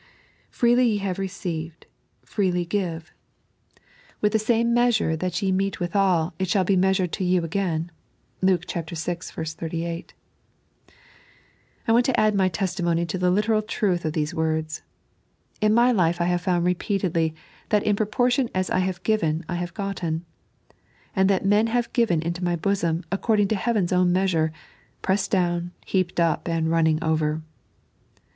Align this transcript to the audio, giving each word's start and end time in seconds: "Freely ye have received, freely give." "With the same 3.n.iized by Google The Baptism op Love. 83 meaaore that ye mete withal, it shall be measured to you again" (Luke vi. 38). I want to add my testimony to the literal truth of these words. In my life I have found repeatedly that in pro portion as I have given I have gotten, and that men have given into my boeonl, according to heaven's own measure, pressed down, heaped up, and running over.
"Freely 0.49 0.87
ye 0.87 0.97
have 0.97 1.19
received, 1.19 1.85
freely 2.25 2.65
give." 2.65 3.11
"With 4.19 4.31
the 4.31 4.39
same 4.39 4.69
3.n.iized 4.71 4.73
by 4.73 4.79
Google 4.79 4.97
The 4.97 5.07
Baptism 5.13 5.13
op 5.13 5.13
Love. 5.13 5.13
83 5.13 5.15
meaaore 5.15 5.19
that 5.19 5.41
ye 5.43 5.51
mete 5.51 5.79
withal, 5.79 6.33
it 6.39 6.49
shall 6.49 6.63
be 6.63 6.75
measured 6.75 7.11
to 7.11 7.23
you 7.23 7.43
again" 7.43 7.91
(Luke 8.41 8.71
vi. 8.71 9.15
38). 9.45 10.13
I 11.87 11.91
want 11.91 12.05
to 12.07 12.19
add 12.19 12.33
my 12.33 12.47
testimony 12.47 13.05
to 13.05 13.19
the 13.19 13.29
literal 13.29 13.61
truth 13.61 14.03
of 14.03 14.13
these 14.13 14.33
words. 14.33 14.81
In 15.61 15.71
my 15.75 15.91
life 15.91 16.19
I 16.19 16.25
have 16.25 16.41
found 16.41 16.65
repeatedly 16.65 17.35
that 17.69 17.83
in 17.83 17.95
pro 17.95 18.07
portion 18.07 18.49
as 18.55 18.71
I 18.71 18.79
have 18.79 19.03
given 19.03 19.45
I 19.47 19.53
have 19.57 19.75
gotten, 19.75 20.25
and 21.15 21.29
that 21.29 21.45
men 21.45 21.67
have 21.67 21.93
given 21.93 22.23
into 22.23 22.43
my 22.43 22.55
boeonl, 22.55 23.03
according 23.11 23.49
to 23.49 23.55
heaven's 23.55 23.93
own 23.93 24.11
measure, 24.11 24.51
pressed 25.03 25.29
down, 25.29 25.73
heaped 25.85 26.19
up, 26.19 26.47
and 26.47 26.71
running 26.71 27.03
over. 27.03 27.43